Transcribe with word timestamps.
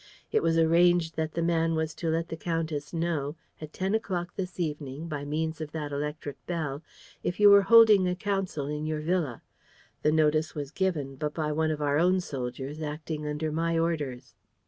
It 0.31 0.41
was 0.41 0.57
arranged 0.57 1.15
that 1.17 1.33
the 1.35 1.43
man 1.43 1.75
was 1.75 1.93
to 1.93 2.09
let 2.09 2.29
the 2.29 2.35
countess 2.35 2.91
know, 2.91 3.35
at 3.61 3.71
ten 3.71 3.93
o'clock 3.93 4.33
this 4.35 4.59
evening, 4.59 5.07
by 5.07 5.25
means 5.25 5.61
of 5.61 5.73
that 5.73 5.91
electric 5.91 6.43
bell, 6.47 6.81
if 7.21 7.39
you 7.39 7.51
were 7.51 7.61
holding 7.61 8.07
a 8.07 8.15
council 8.15 8.65
in 8.65 8.87
your 8.87 9.01
villa. 9.01 9.43
The 10.01 10.11
notice 10.11 10.55
was 10.55 10.71
given, 10.71 11.17
but 11.17 11.35
by 11.35 11.51
one 11.51 11.69
of 11.69 11.83
our 11.83 11.99
own 11.99 12.19
soldiers, 12.19 12.81
acting 12.81 13.27
under 13.27 13.51
my 13.51 13.77
orders." 13.77 14.33